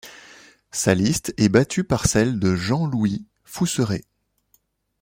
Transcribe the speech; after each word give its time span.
Sa 0.71 0.95
liste 0.95 1.31
est 1.37 1.47
battue 1.49 1.83
par 1.83 2.07
celle 2.07 2.39
de 2.39 2.55
Jean-Louis 2.55 3.23
Fousseret. 3.43 4.01